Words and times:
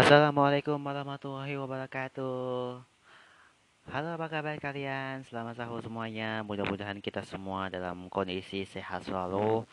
Assalamualaikum 0.00 0.80
warahmatullahi 0.80 1.60
wabarakatuh. 1.60 2.80
Halo, 3.92 4.08
apa 4.16 4.32
kabar 4.32 4.56
kalian? 4.56 5.28
Selamat 5.28 5.60
sahur 5.60 5.84
semuanya. 5.84 6.40
Mudah-mudahan 6.40 7.04
kita 7.04 7.20
semua 7.20 7.68
dalam 7.68 8.08
kondisi 8.08 8.64
sehat 8.64 9.04
selalu, 9.04 9.68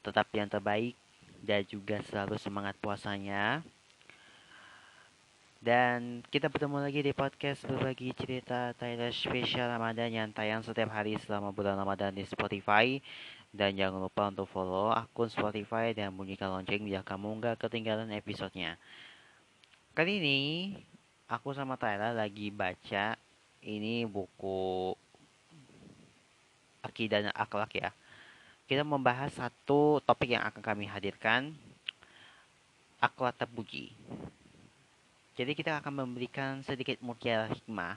tetap 0.00 0.32
yang 0.32 0.48
terbaik, 0.48 0.96
dan 1.44 1.60
juga 1.68 2.00
selalu 2.08 2.40
semangat 2.40 2.72
puasanya. 2.80 3.60
Dan 5.60 6.24
kita 6.32 6.48
bertemu 6.48 6.80
lagi 6.80 7.04
di 7.04 7.12
podcast 7.12 7.68
berbagi 7.68 8.16
cerita 8.16 8.72
Tyler 8.80 9.12
Special 9.12 9.76
Ramadan 9.76 10.08
yang 10.08 10.32
tayang 10.32 10.64
setiap 10.64 10.88
hari 10.88 11.20
selama 11.20 11.52
bulan 11.52 11.76
Ramadan 11.76 12.16
di 12.16 12.24
Spotify. 12.24 12.96
Dan 13.52 13.76
jangan 13.76 14.00
lupa 14.00 14.32
untuk 14.32 14.48
follow 14.48 14.88
akun 14.88 15.28
Spotify 15.28 15.92
dan 15.92 16.16
bunyikan 16.16 16.48
lonceng 16.48 16.80
biar 16.80 17.04
kamu 17.04 17.44
nggak 17.44 17.60
ketinggalan 17.60 18.08
episodenya. 18.16 18.80
Kali 19.96 20.20
ini 20.20 20.40
aku 21.24 21.56
sama 21.56 21.80
Tyler 21.80 22.12
lagi 22.12 22.52
baca 22.52 23.16
ini 23.64 24.04
buku 24.04 24.92
akidah 26.84 27.24
dan 27.24 27.32
akhlak 27.32 27.72
ya. 27.80 27.88
Kita 28.68 28.84
membahas 28.84 29.32
satu 29.32 30.04
topik 30.04 30.36
yang 30.36 30.44
akan 30.44 30.60
kami 30.60 30.84
hadirkan, 30.84 31.56
akhlak 33.00 33.40
terpuji. 33.40 33.96
Jadi 35.32 35.56
kita 35.56 35.80
akan 35.80 36.04
memberikan 36.04 36.60
sedikit 36.60 37.00
mutiara 37.00 37.48
hikmah. 37.48 37.96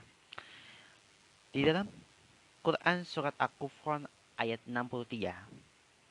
Di 1.52 1.68
dalam 1.68 1.84
Quran 2.64 3.04
surat 3.04 3.36
Al-Kufran 3.36 4.08
ayat 4.40 4.64
63, 4.64 5.36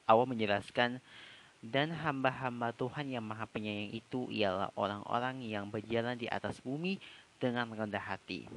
Allah 0.05 0.27
menjelaskan 0.30 1.02
dan 1.59 1.91
hamba-hamba 1.91 2.71
Tuhan 2.71 3.11
yang 3.11 3.25
maha 3.27 3.43
penyayang 3.43 3.91
itu 3.91 4.31
ialah 4.31 4.71
orang-orang 4.79 5.43
yang 5.43 5.67
berjalan 5.67 6.15
di 6.15 6.31
atas 6.31 6.55
bumi 6.63 6.95
dengan 7.35 7.67
rendah 7.67 7.99
hati. 7.99 8.47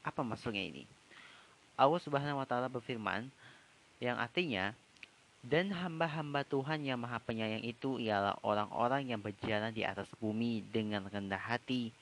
Apa 0.00 0.24
maksudnya 0.24 0.64
ini? 0.64 0.88
Allah 1.76 2.00
Subhanahu 2.00 2.40
wa 2.40 2.48
taala 2.48 2.72
berfirman 2.72 3.28
yang 4.00 4.16
artinya 4.16 4.72
dan 5.44 5.72
hamba-hamba 5.72 6.44
Tuhan 6.44 6.84
yang 6.84 7.00
maha 7.00 7.20
penyayang 7.20 7.64
itu 7.64 8.00
ialah 8.00 8.36
orang-orang 8.44 9.12
yang 9.12 9.20
berjalan 9.20 9.72
di 9.72 9.84
atas 9.84 10.08
bumi 10.20 10.64
dengan 10.68 11.08
rendah 11.08 11.40
hati 11.40 11.92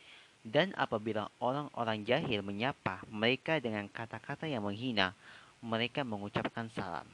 dan 0.47 0.70
apabila 0.78 1.31
orang-orang 1.42 2.06
jahil 2.06 2.42
menyapa 2.42 3.03
mereka 3.11 3.59
dengan 3.59 3.91
kata-kata 3.91 4.47
yang 4.47 4.62
menghina 4.62 5.14
mereka 5.62 6.06
mengucapkan 6.06 6.70
salam 6.75 7.06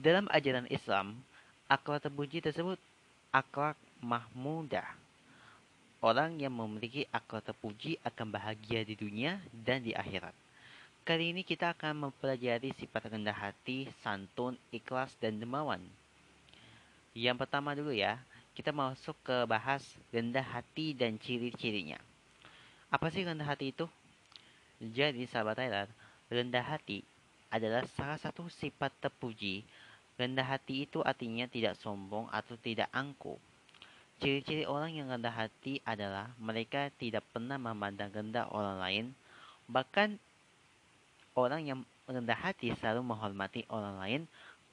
dalam 0.00 0.24
ajaran 0.32 0.64
Islam, 0.72 1.20
akhlak 1.68 2.08
terpuji 2.08 2.40
tersebut 2.40 2.80
akhlak 3.28 3.76
mahmudah. 4.00 4.88
Orang 6.00 6.40
yang 6.40 6.56
memiliki 6.56 7.04
akhlak 7.12 7.52
terpuji 7.52 8.00
akan 8.00 8.32
bahagia 8.32 8.80
di 8.80 8.96
dunia 8.96 9.36
dan 9.52 9.84
di 9.84 9.92
akhirat. 9.92 10.32
Kali 11.04 11.36
ini 11.36 11.44
kita 11.44 11.76
akan 11.76 12.08
mempelajari 12.08 12.72
sifat 12.80 13.12
rendah 13.12 13.36
hati, 13.36 13.92
santun, 14.00 14.56
ikhlas, 14.72 15.12
dan 15.20 15.36
dermawan. 15.36 15.84
Yang 17.12 17.44
pertama 17.44 17.76
dulu 17.76 17.92
ya, 17.92 18.16
kita 18.56 18.72
masuk 18.72 19.16
ke 19.20 19.36
bahas 19.44 19.84
rendah 20.08 20.44
hati 20.44 20.96
dan 20.96 21.20
ciri-cirinya. 21.20 22.00
Apa 22.88 23.12
sih 23.12 23.20
rendah 23.20 23.44
hati 23.44 23.76
itu? 23.76 23.84
Jadi 24.80 25.28
sahabat 25.28 25.60
Thailand, 25.60 25.92
rendah 26.32 26.64
hati 26.64 27.04
adalah 27.52 27.84
salah 27.98 28.16
satu 28.16 28.48
sifat 28.48 28.94
terpuji 29.02 29.66
Rendah 30.20 30.44
hati 30.44 30.84
itu 30.84 31.00
artinya 31.00 31.48
tidak 31.48 31.80
sombong 31.80 32.28
atau 32.28 32.52
tidak 32.60 32.92
angkuh. 32.92 33.40
Ciri-ciri 34.20 34.68
orang 34.68 34.92
yang 34.92 35.08
rendah 35.08 35.32
hati 35.32 35.80
adalah 35.80 36.28
mereka 36.36 36.92
tidak 37.00 37.24
pernah 37.32 37.56
memandang 37.56 38.12
rendah 38.12 38.52
orang 38.52 38.76
lain, 38.76 39.04
bahkan 39.64 40.20
orang 41.32 41.64
yang 41.64 41.80
rendah 42.04 42.36
hati 42.36 42.68
selalu 42.76 43.00
menghormati 43.00 43.64
orang 43.72 43.96
lain 43.96 44.22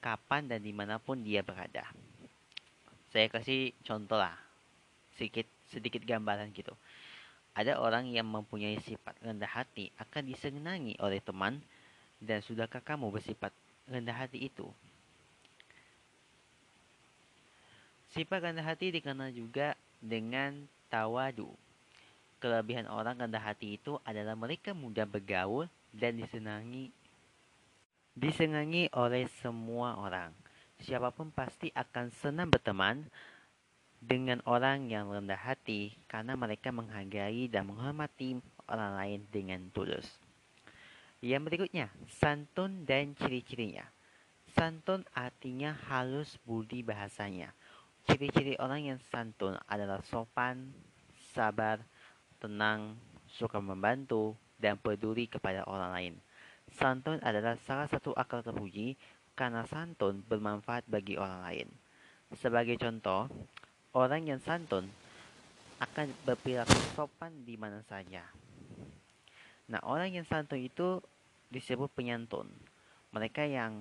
kapan 0.04 0.52
dan 0.52 0.60
di 0.60 0.76
mana 0.76 1.00
pun 1.00 1.24
dia 1.24 1.40
berada. 1.40 1.88
Saya 3.08 3.32
kasih 3.32 3.72
contoh 3.88 4.20
lah, 4.20 4.36
sedikit 5.16 5.48
sedikit 5.72 6.04
gambaran 6.04 6.52
gitu. 6.52 6.76
Ada 7.56 7.80
orang 7.80 8.12
yang 8.12 8.28
mempunyai 8.28 8.76
sifat 8.84 9.16
rendah 9.24 9.48
hati 9.48 9.88
akan 9.96 10.28
disenangi 10.28 10.92
oleh 11.00 11.24
teman, 11.24 11.56
dan 12.20 12.44
sudahkah 12.44 12.84
kamu 12.84 13.08
bersifat 13.08 13.56
rendah 13.88 14.28
hati 14.28 14.44
itu? 14.44 14.68
Sifat 18.12 18.40
rendah 18.40 18.64
hati 18.64 18.88
dikenal 18.88 19.32
juga 19.36 19.76
dengan 20.00 20.64
tawadu. 20.88 21.52
Kelebihan 22.38 22.88
orang 22.88 23.18
rendah 23.20 23.42
hati 23.42 23.76
itu 23.76 24.00
adalah 24.06 24.32
mereka 24.38 24.72
mudah 24.72 25.04
bergaul 25.04 25.68
dan 25.92 26.16
disenangi 26.16 26.94
disenangi 28.18 28.90
oleh 28.98 29.30
semua 29.42 29.94
orang. 29.94 30.34
Siapa 30.82 31.14
pun 31.14 31.30
pasti 31.30 31.70
akan 31.70 32.10
senang 32.18 32.50
berteman 32.50 33.06
dengan 33.98 34.38
orang 34.46 34.86
yang 34.90 35.10
rendah 35.10 35.38
hati 35.38 35.94
karena 36.06 36.38
mereka 36.38 36.70
menghargai 36.70 37.50
dan 37.50 37.66
menghormati 37.70 38.38
orang 38.70 38.92
lain 38.94 39.20
dengan 39.30 39.60
tulus. 39.74 40.06
Yang 41.18 41.42
berikutnya, 41.50 41.90
santun 42.22 42.86
dan 42.86 43.18
ciri-cirinya. 43.18 43.82
Santun 44.54 45.02
artinya 45.14 45.74
halus 45.90 46.38
budi 46.46 46.86
bahasanya. 46.86 47.50
Ciri-ciri 48.08 48.56
orang 48.56 48.88
yang 48.88 48.98
santun 49.12 49.60
adalah 49.68 50.00
sopan, 50.00 50.72
sabar, 51.36 51.84
tenang, 52.40 52.96
suka 53.28 53.60
membantu, 53.60 54.32
dan 54.56 54.80
peduli 54.80 55.28
kepada 55.28 55.68
orang 55.68 55.90
lain. 55.92 56.14
Santun 56.72 57.20
adalah 57.20 57.60
salah 57.68 57.84
satu 57.84 58.16
akal 58.16 58.40
terpuji 58.40 58.96
karena 59.36 59.68
santun 59.68 60.24
bermanfaat 60.24 60.88
bagi 60.88 61.20
orang 61.20 61.44
lain. 61.44 61.68
Sebagai 62.32 62.80
contoh, 62.80 63.28
orang 63.92 64.24
yang 64.24 64.40
santun 64.40 64.88
akan 65.76 66.08
berperilaku 66.24 66.80
sopan 66.96 67.44
di 67.44 67.60
mana 67.60 67.84
saja. 67.84 68.24
Nah, 69.68 69.84
orang 69.84 70.16
yang 70.16 70.24
santun 70.24 70.64
itu 70.64 71.04
disebut 71.52 71.92
penyantun. 71.92 72.48
Mereka 73.12 73.44
yang 73.44 73.76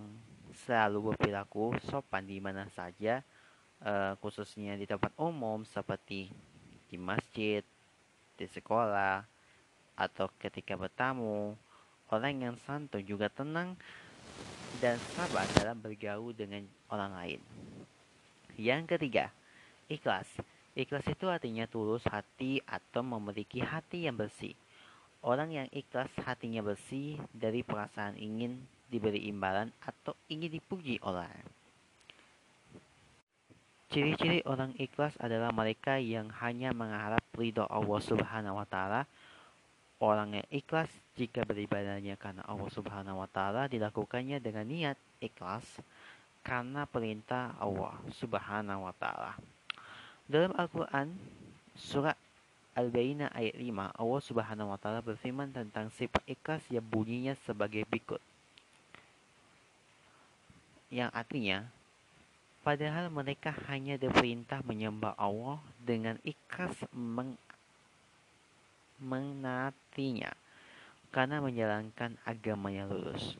selalu 0.67 1.15
berperilaku 1.15 1.79
sopan 1.87 2.27
di 2.27 2.43
mana 2.43 2.67
saja 2.75 3.23
uh, 3.83 4.13
khususnya 4.21 4.77
di 4.79 4.85
tempat 4.89 5.13
umum 5.19 5.65
seperti 5.67 6.31
di 6.87 6.97
masjid, 6.97 7.61
di 8.39 8.47
sekolah, 8.47 9.25
atau 9.97 10.29
ketika 10.37 10.77
bertamu. 10.77 11.57
Orang 12.07 12.39
yang 12.39 12.55
santun 12.63 13.03
juga 13.03 13.27
tenang 13.27 13.75
dan 14.79 14.95
sabar 15.11 15.43
dalam 15.59 15.75
bergaul 15.75 16.31
dengan 16.31 16.63
orang 16.87 17.11
lain. 17.11 17.41
Yang 18.55 18.95
ketiga, 18.95 19.27
ikhlas. 19.91 20.29
Ikhlas 20.77 21.03
itu 21.09 21.27
artinya 21.27 21.67
tulus 21.67 22.05
hati 22.07 22.63
atau 22.63 23.03
memiliki 23.03 23.59
hati 23.59 24.07
yang 24.07 24.15
bersih. 24.15 24.55
Orang 25.19 25.51
yang 25.51 25.67
ikhlas 25.73 26.07
hatinya 26.23 26.63
bersih 26.63 27.19
dari 27.35 27.65
perasaan 27.65 28.15
ingin 28.15 28.61
diberi 28.87 29.27
imbalan 29.27 29.73
atau 29.83 30.15
ingin 30.31 30.53
dipuji 30.53 31.01
orang. 31.03 31.56
Ciri-ciri 33.97 34.45
orang 34.45 34.77
ikhlas 34.77 35.17
adalah 35.17 35.49
mereka 35.49 35.97
yang 35.97 36.29
hanya 36.37 36.69
mengharap 36.69 37.25
ridho 37.33 37.65
Allah 37.65 37.97
Subhanahu 37.97 38.61
wa 38.61 38.67
taala. 38.69 39.09
Orang 39.97 40.37
yang 40.37 40.45
ikhlas 40.53 40.85
jika 41.17 41.41
beribadahnya 41.41 42.13
karena 42.13 42.45
Allah 42.45 42.69
Subhanahu 42.69 43.17
wa 43.17 43.25
taala 43.25 43.65
dilakukannya 43.65 44.37
dengan 44.37 44.69
niat 44.69 45.01
ikhlas 45.17 45.81
karena 46.45 46.85
perintah 46.85 47.57
Allah 47.57 47.97
Subhanahu 48.13 48.85
wa 48.85 48.93
taala. 49.01 49.33
Dalam 50.29 50.53
Al-Qur'an 50.53 51.17
surat 51.73 52.21
Al-Bayyinah 52.77 53.33
ayat 53.33 53.57
5 53.57 53.97
Allah 53.97 54.21
Subhanahu 54.21 54.69
wa 54.69 54.77
taala 54.77 55.01
berfirman 55.01 55.49
tentang 55.49 55.89
sifat 55.89 56.21
ikhlas 56.29 56.61
yang 56.69 56.85
bunyinya 56.85 57.33
sebagai 57.49 57.81
berikut. 57.89 58.21
Yang 60.93 61.09
artinya 61.17 61.57
Padahal 62.67 63.07
mereka 63.07 63.55
hanya 63.71 63.95
diperintah 63.95 64.59
menyembah 64.59 65.15
Allah 65.15 65.63
dengan 65.79 66.19
ikhlas 66.19 66.75
meng 66.91 67.39
menatinya 68.99 70.35
karena 71.15 71.39
menjalankan 71.39 72.19
agama 72.27 72.67
yang 72.67 72.91
lurus. 72.91 73.39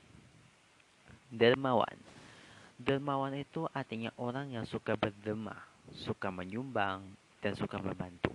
Dermawan 1.27 1.99
Dermawan 2.79 3.35
itu 3.35 3.67
artinya 3.75 4.15
orang 4.15 4.55
yang 4.55 4.63
suka 4.63 4.95
berderma, 4.95 5.59
suka 5.91 6.31
menyumbang, 6.31 7.03
dan 7.43 7.51
suka 7.59 7.83
membantu. 7.83 8.31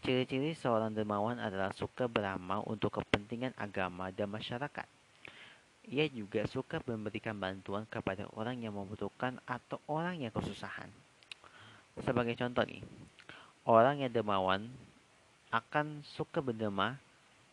Ciri-ciri 0.00 0.56
seorang 0.56 0.96
dermawan 0.96 1.36
adalah 1.36 1.76
suka 1.76 2.08
beramal 2.08 2.64
untuk 2.64 2.96
kepentingan 2.96 3.52
agama 3.60 4.08
dan 4.08 4.32
masyarakat 4.32 4.88
ia 5.88 6.04
juga 6.12 6.44
suka 6.44 6.84
memberikan 6.84 7.32
bantuan 7.32 7.88
kepada 7.88 8.28
orang 8.36 8.60
yang 8.60 8.76
membutuhkan 8.76 9.40
atau 9.48 9.80
orang 9.88 10.20
yang 10.20 10.32
kesusahan. 10.32 10.92
Sebagai 12.04 12.36
contoh 12.36 12.62
nih, 12.68 12.84
orang 13.64 14.04
yang 14.04 14.12
dermawan 14.12 14.68
akan 15.48 16.04
suka 16.04 16.44
berderma 16.44 17.00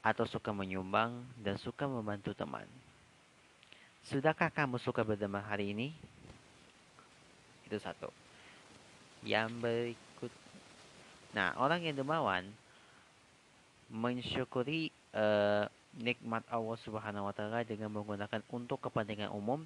atau 0.03 0.27
suka 0.27 0.51
menyumbang 0.51 1.23
dan 1.39 1.55
suka 1.55 1.87
membantu 1.87 2.35
teman. 2.35 2.67
Sudahkah 4.05 4.51
kamu 4.53 4.77
suka 4.77 5.01
berderma 5.01 5.41
hari 5.41 5.73
ini? 5.73 5.95
Itu 7.65 7.79
satu. 7.81 8.11
Yang 9.25 9.49
berikut. 9.63 10.31
Nah, 11.33 11.57
orang 11.57 11.81
yang 11.81 11.97
dermawan 11.97 12.45
mensyukuri 13.89 14.93
uh, 15.15 15.65
nikmat 15.95 16.43
Allah 16.51 16.77
Subhanahu 16.83 17.31
wa 17.31 17.33
taala 17.35 17.63
dengan 17.63 17.91
menggunakan 17.91 18.43
untuk 18.51 18.83
kepentingan 18.83 19.31
umum, 19.31 19.63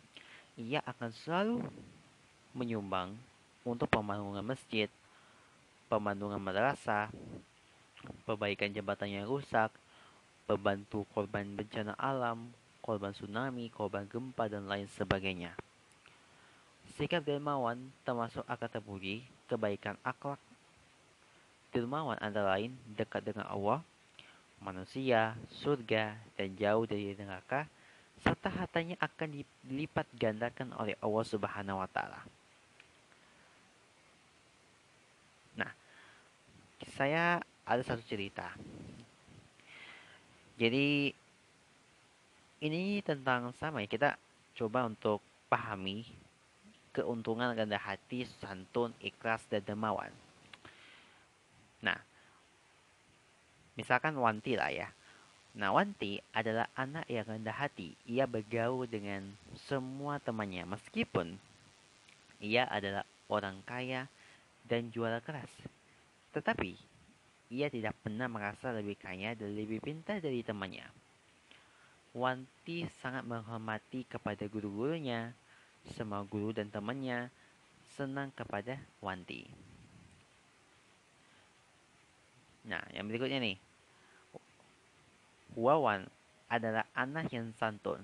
ia 0.57 0.83
akan 0.85 1.09
selalu 1.25 1.55
menyumbang 2.53 3.13
untuk 3.65 3.89
pembangunan 3.89 4.45
masjid, 4.45 4.89
pembangunan 5.89 6.41
madrasah, 6.41 7.09
perbaikan 8.23 8.71
jembatan 8.71 9.09
yang 9.09 9.25
rusak, 9.25 9.73
membantu 10.49 11.05
korban 11.13 11.45
bencana 11.53 11.93
alam, 11.97 12.49
korban 12.81 13.13
tsunami, 13.13 13.69
korban 13.69 14.09
gempa, 14.09 14.49
dan 14.49 14.65
lain 14.65 14.89
sebagainya. 14.97 15.53
Sikap 16.97 17.21
dermawan 17.21 17.77
termasuk 18.01 18.41
akar 18.49 18.67
terpuji, 18.67 19.21
kebaikan 19.45 19.95
akhlak. 20.01 20.41
Dermawan 21.69 22.17
antara 22.17 22.57
lain 22.57 22.73
dekat 22.97 23.21
dengan 23.29 23.45
Allah, 23.45 23.85
manusia, 24.59 25.35
surga, 25.63 26.15
dan 26.35 26.55
jauh 26.59 26.83
dari 26.83 27.15
neraka, 27.15 27.67
serta 28.19 28.51
hartanya 28.51 28.99
akan 28.99 29.43
dilipat 29.63 30.07
gandakan 30.19 30.75
oleh 30.75 30.95
Allah 30.99 31.25
Subhanahu 31.25 31.79
wa 31.79 31.89
taala. 31.89 32.21
Nah, 35.55 35.71
saya 36.95 37.39
ada 37.63 37.81
satu 37.83 38.03
cerita. 38.03 38.51
Jadi 40.59 41.15
ini 42.59 42.99
tentang 42.99 43.55
sama 43.55 43.79
ya, 43.79 43.87
kita 43.87 44.09
coba 44.59 44.83
untuk 44.83 45.23
pahami 45.47 46.03
keuntungan 46.91 47.55
rendah 47.55 47.79
hati, 47.79 48.27
santun, 48.43 48.91
ikhlas, 48.99 49.47
dan 49.47 49.63
dermawan. 49.63 50.11
Nah, 51.79 51.95
Misalkan 53.79 54.19
Wanti 54.19 54.59
lah 54.59 54.75
ya. 54.75 54.91
Nah, 55.55 55.71
Wanti 55.71 56.19
adalah 56.35 56.67
anak 56.75 57.07
yang 57.07 57.23
rendah 57.23 57.55
hati. 57.55 57.95
Ia 58.03 58.27
bergaul 58.27 58.91
dengan 58.91 59.31
semua 59.55 60.19
temannya 60.19 60.67
meskipun 60.67 61.39
ia 62.43 62.67
adalah 62.67 63.07
orang 63.31 63.63
kaya 63.63 64.11
dan 64.67 64.91
juara 64.91 65.23
keras. 65.23 65.47
Tetapi, 66.35 66.75
ia 67.55 67.71
tidak 67.71 67.95
pernah 68.03 68.27
merasa 68.27 68.75
lebih 68.75 68.99
kaya 68.99 69.31
dan 69.31 69.55
lebih 69.55 69.79
pintar 69.79 70.19
dari 70.19 70.43
temannya. 70.43 70.85
Wanti 72.11 72.83
sangat 72.99 73.23
menghormati 73.23 74.03
kepada 74.11 74.43
guru-gurunya. 74.51 75.31
Semua 75.95 76.27
guru 76.27 76.51
dan 76.51 76.67
temannya 76.67 77.31
senang 77.95 78.35
kepada 78.35 78.75
Wanti. 78.99 79.47
Nah, 82.67 82.83
yang 82.91 83.07
berikutnya 83.07 83.39
nih. 83.39 83.68
Wawan 85.59 86.07
adalah 86.47 86.87
anak 86.95 87.35
yang 87.35 87.51
santun. 87.59 87.99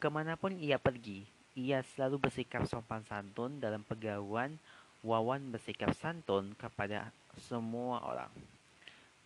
Ke 0.00 0.08
mana 0.08 0.32
pun 0.40 0.56
ia 0.56 0.80
pergi, 0.80 1.28
ia 1.52 1.84
selalu 1.92 2.24
bersikap 2.24 2.64
sopan 2.64 3.04
santun 3.04 3.60
dalam 3.60 3.84
pegawai. 3.84 4.56
Wawan 5.04 5.52
bersikap 5.52 5.92
santun 5.92 6.56
kepada 6.56 7.12
semua 7.36 8.00
orang. 8.00 8.32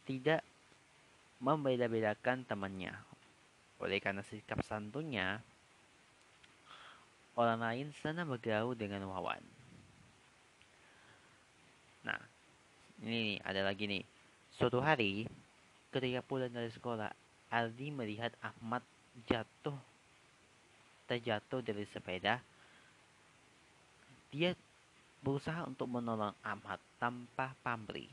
Tidak 0.02 0.42
membeda-bedakan 1.38 2.42
temannya. 2.42 2.98
Oleh 3.78 4.02
karena 4.02 4.26
sikap 4.26 4.58
santunnya, 4.66 5.38
orang 7.38 7.62
lain 7.62 7.86
senang 8.02 8.26
bergaul 8.26 8.74
dengan 8.74 9.06
Wawan. 9.06 9.38
Nah, 12.02 12.18
ini 13.06 13.38
nih, 13.38 13.38
ada 13.46 13.62
lagi 13.62 13.86
nih. 13.86 14.02
Suatu 14.58 14.82
hari, 14.82 15.30
Ketika 15.88 16.20
pulang 16.20 16.52
dari 16.52 16.68
sekolah, 16.68 17.08
Aldi 17.48 17.88
melihat 17.92 18.32
Ahmad 18.44 18.84
jatuh 19.24 19.76
terjatuh 21.08 21.64
dari 21.64 21.88
sepeda. 21.88 22.36
Dia 24.28 24.52
berusaha 25.24 25.64
untuk 25.64 25.88
menolong 25.88 26.36
Ahmad 26.44 26.76
tanpa 27.00 27.56
pamrih. 27.64 28.12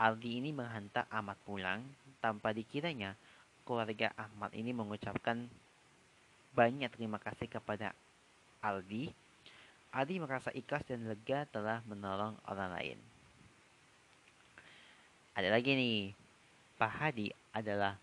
Aldi 0.00 0.42
ini 0.42 0.50
menghantar 0.50 1.06
Ahmad 1.12 1.38
pulang 1.46 1.84
tanpa 2.18 2.50
dikiranya 2.50 3.14
keluarga 3.62 4.10
Ahmad 4.18 4.50
ini 4.56 4.74
mengucapkan 4.74 5.46
banyak 6.50 6.90
terima 6.90 7.22
kasih 7.22 7.46
kepada 7.46 7.94
Aldi. 8.58 9.14
Aldi 9.94 10.14
merasa 10.18 10.50
ikhlas 10.50 10.82
dan 10.90 11.06
lega 11.06 11.46
telah 11.50 11.78
menolong 11.86 12.34
orang 12.50 12.70
lain. 12.74 12.98
Ada 15.38 15.54
lagi 15.54 15.72
nih, 15.78 15.98
Pak 16.80 16.96
Hadi 16.96 17.28
adalah 17.52 18.00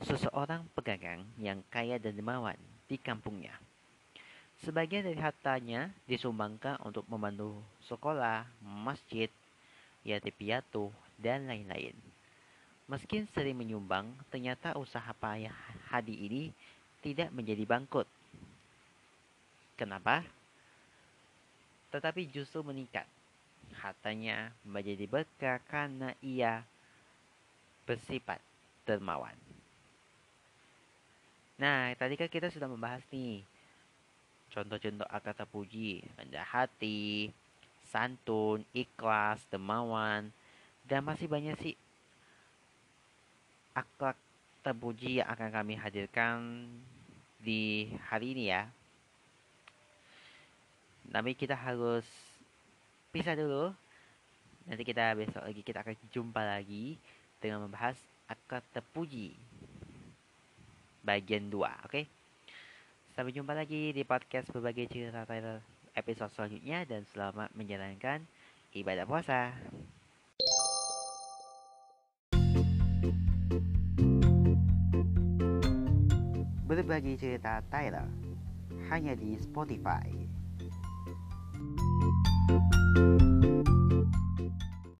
seseorang 0.00 0.64
pedagang 0.72 1.28
yang 1.36 1.60
kaya 1.68 2.00
dan 2.00 2.16
dermawan 2.16 2.56
di 2.88 2.96
kampungnya. 2.96 3.52
Sebagian 4.64 5.04
dari 5.04 5.20
hartanya 5.20 5.92
disumbangkan 6.08 6.80
untuk 6.88 7.04
membantu 7.04 7.60
sekolah, 7.84 8.48
masjid, 8.64 9.28
yatim 10.08 10.32
piatu, 10.40 10.88
dan 11.20 11.44
lain-lain. 11.44 11.92
Meski 12.88 13.28
sering 13.36 13.60
menyumbang, 13.60 14.08
ternyata 14.32 14.72
usaha 14.80 15.12
Pak 15.12 15.52
Hadi 15.92 16.16
ini 16.24 16.42
tidak 17.04 17.28
menjadi 17.28 17.68
bangkrut. 17.68 18.08
Kenapa? 19.76 20.24
Tetapi 21.92 22.24
justru 22.32 22.64
meningkat. 22.64 23.04
Hartanya 23.84 24.48
menjadi 24.64 25.04
berkah 25.04 25.60
karena 25.68 26.16
ia 26.24 26.64
bersifat 27.84 28.40
dermawan. 28.84 29.36
Nah, 31.54 31.94
tadi 31.94 32.18
kan 32.18 32.26
kita 32.26 32.50
sudah 32.50 32.66
membahas 32.66 33.04
nih 33.14 33.44
contoh-contoh 34.50 35.06
kata 35.06 35.44
puji, 35.46 36.02
rendah 36.18 36.46
hati, 36.46 37.30
santun, 37.90 38.62
ikhlas, 38.74 39.42
dermawan, 39.50 40.30
dan 40.86 41.00
masih 41.02 41.26
banyak 41.26 41.54
sih 41.62 41.74
akhlak 43.74 44.14
terpuji 44.62 45.18
yang 45.20 45.28
akan 45.28 45.50
kami 45.50 45.74
hadirkan 45.74 46.38
di 47.42 47.90
hari 48.08 48.32
ini 48.32 48.50
ya. 48.54 48.70
Tapi 51.10 51.36
kita 51.36 51.52
harus 51.54 52.06
pisah 53.12 53.36
dulu. 53.36 53.74
Nanti 54.64 54.82
kita 54.82 55.12
besok 55.12 55.44
lagi 55.44 55.60
kita 55.60 55.84
akan 55.84 55.94
jumpa 56.08 56.40
lagi 56.40 56.96
dengan 57.44 57.68
membahas 57.68 58.00
akad 58.24 58.64
terpuji 58.72 59.36
bagian 61.04 61.52
2, 61.52 61.60
oke? 61.60 61.68
Okay? 61.92 62.08
Sampai 63.12 63.36
jumpa 63.36 63.52
lagi 63.52 63.92
di 63.92 64.00
podcast 64.00 64.48
berbagai 64.48 64.88
cerita 64.88 65.28
Tyler 65.28 65.60
episode 65.92 66.32
selanjutnya 66.32 66.88
dan 66.88 67.04
selamat 67.12 67.52
menjalankan 67.52 68.24
ibadah 68.72 69.04
puasa. 69.04 69.52
Berbagi 76.64 77.20
cerita 77.20 77.60
Tyler 77.68 78.08
hanya 78.88 79.12
di 79.12 79.36
Spotify. 79.36 80.08
thank 82.94 83.22
you 83.22 83.33